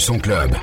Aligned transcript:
Son 0.00 0.18
club, 0.18 0.56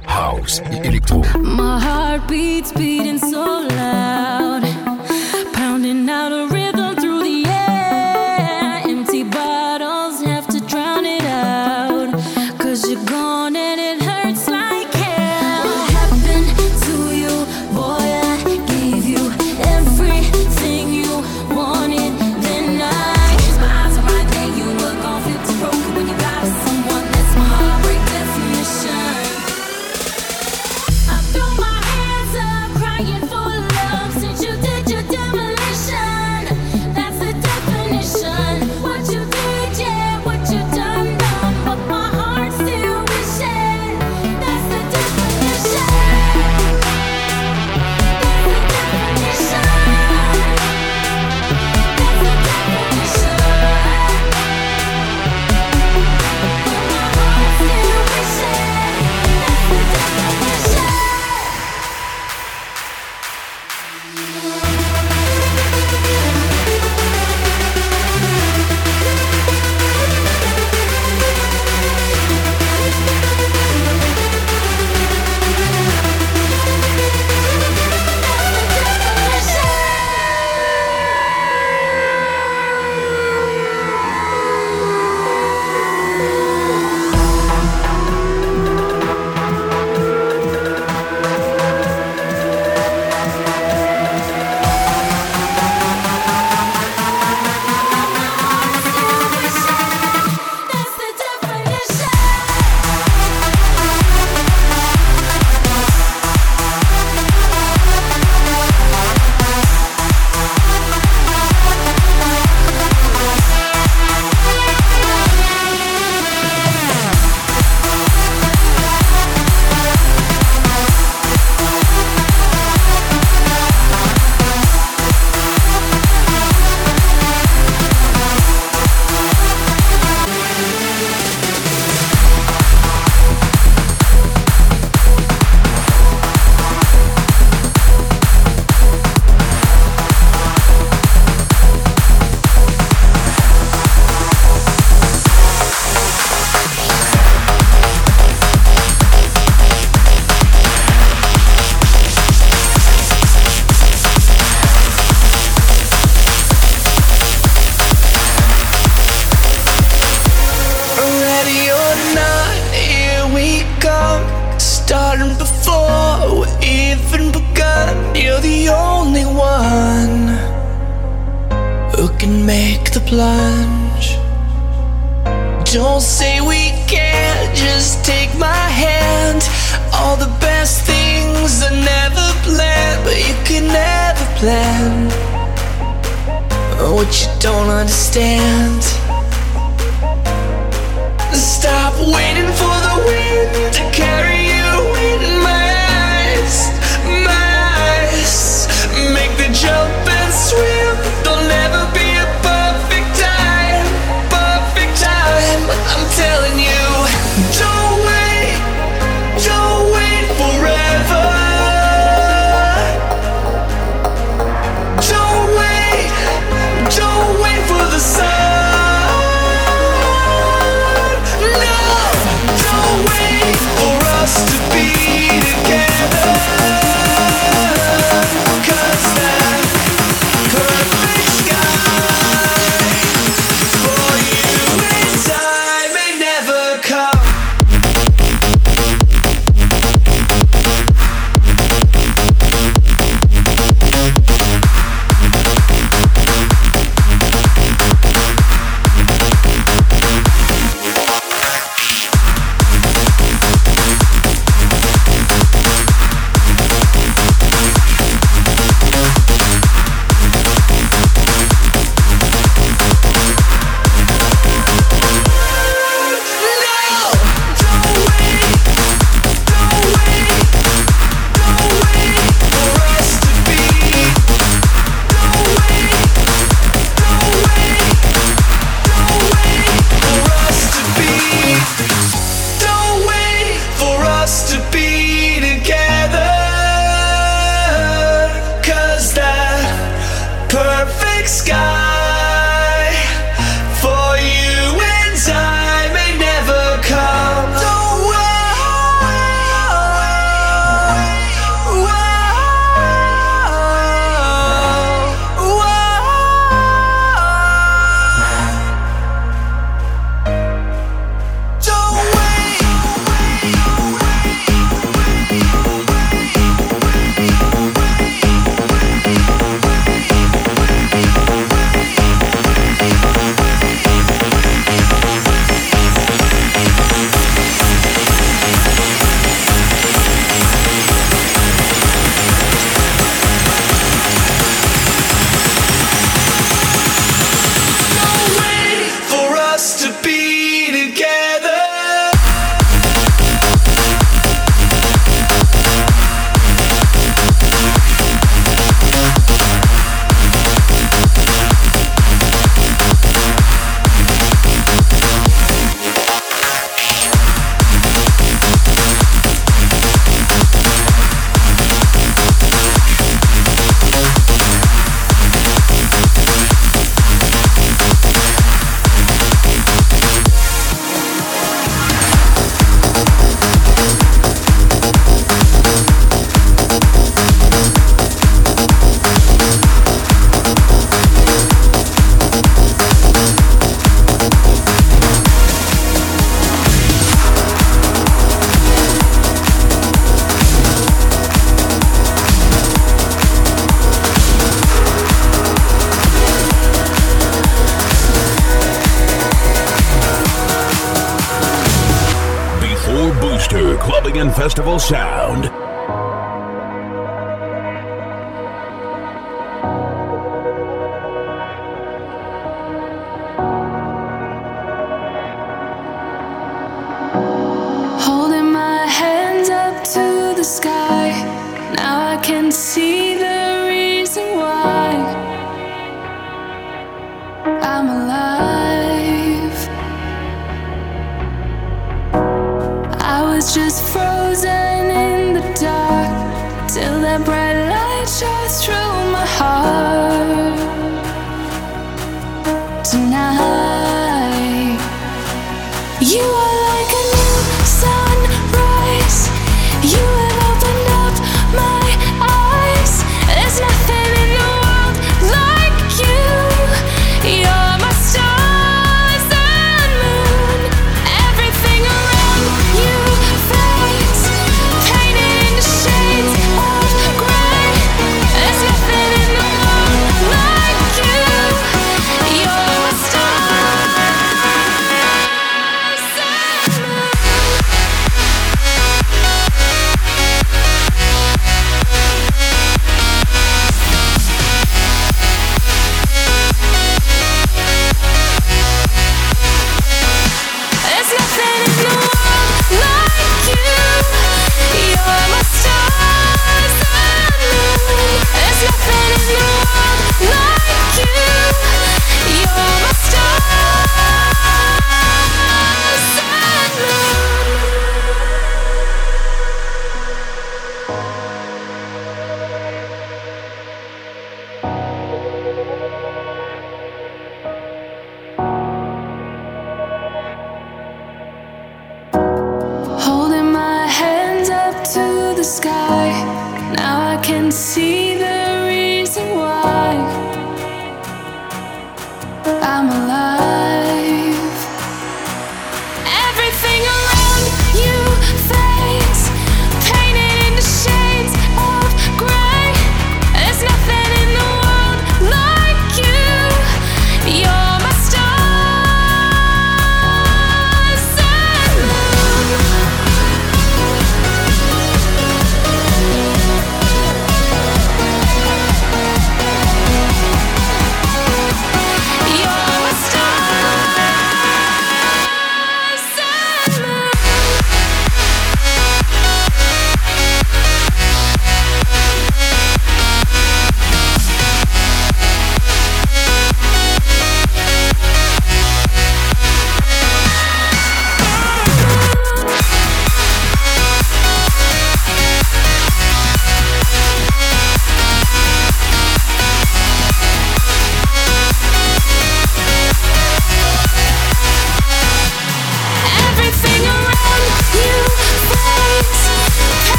just 422.27 422.67
frozen 422.77 422.96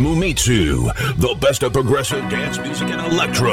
Mumitsu, 0.00 0.88
the 1.16 1.34
best 1.38 1.62
of 1.62 1.74
progressive 1.74 2.26
dance 2.30 2.56
music 2.56 2.88
and 2.88 3.12
electro. 3.12 3.52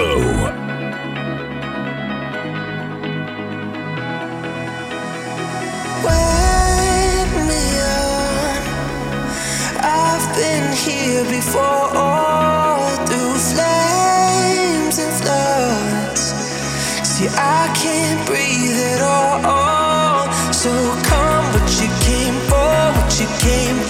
I've 9.84 10.28
been 10.38 10.72
here 10.72 11.26
before, 11.26 11.92
through 13.08 13.36
flames 13.52 14.98
and 15.04 15.14
floods. 15.20 16.32
See, 17.04 17.28
I 17.28 17.68
can't 17.76 18.26
breathe 18.26 18.80
at 18.96 19.02
all. 19.02 20.32
So 20.54 20.72
come, 21.04 21.46
what 21.52 21.68
you 21.82 21.90
came 22.08 22.40
for, 22.48 22.72
what 22.96 23.20
you 23.20 23.28
came 23.44 23.87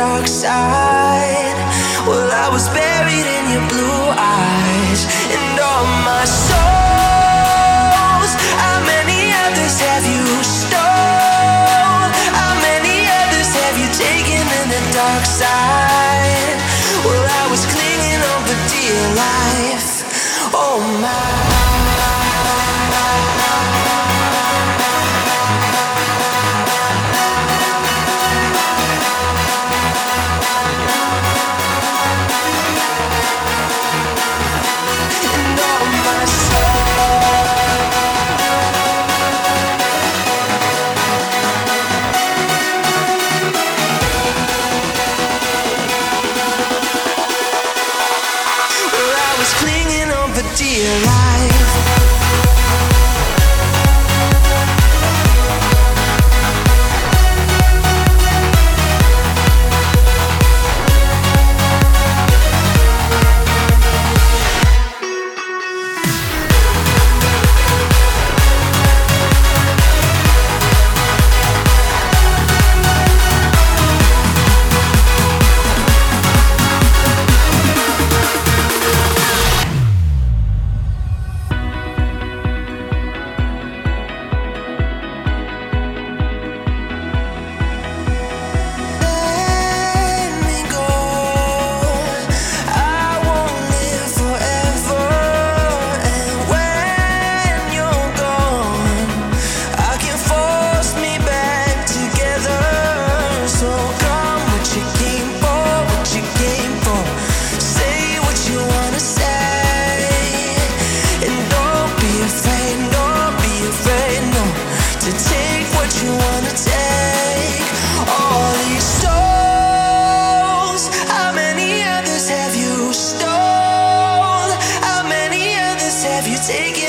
dark 0.00 0.26
side? 0.26 1.58
Well, 2.06 2.30
I 2.32 2.48
was 2.48 2.68
buried 2.70 3.26
in 3.36 3.44
your 3.52 3.68
blue 3.68 4.19
dark 15.20 15.26
side? 15.26 16.56
Well, 17.04 17.26
I 17.28 17.50
was 17.50 17.66
clinging 17.66 18.22
on 18.32 18.40
for 18.46 18.58
dear 18.68 19.00
life. 19.16 20.50
Oh 20.54 20.80
my. 21.00 21.39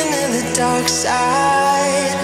Taken 0.01 0.31
to 0.31 0.41
the 0.41 0.53
dark 0.53 0.87
side? 0.87 2.15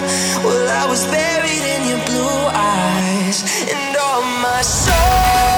Well, 0.44 0.70
I 0.70 0.90
was 0.90 1.06
buried 1.08 1.64
in 1.76 1.88
your 1.88 2.04
blue 2.06 2.48
eyes, 2.54 3.44
and 3.72 3.96
all 3.98 4.22
my 4.42 4.62
soul. 4.62 5.57